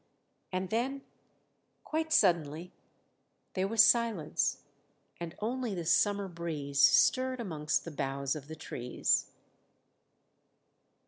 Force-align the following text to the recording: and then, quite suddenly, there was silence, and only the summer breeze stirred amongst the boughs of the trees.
and 0.51 0.71
then, 0.71 1.03
quite 1.83 2.11
suddenly, 2.11 2.71
there 3.53 3.67
was 3.67 3.83
silence, 3.85 4.63
and 5.19 5.35
only 5.39 5.75
the 5.75 5.85
summer 5.85 6.27
breeze 6.27 6.79
stirred 6.81 7.39
amongst 7.39 7.85
the 7.85 7.91
boughs 7.91 8.35
of 8.35 8.47
the 8.47 8.55
trees. 8.55 9.29